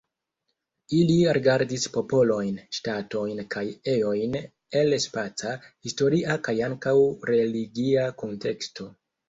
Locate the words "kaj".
3.57-3.63, 6.49-6.57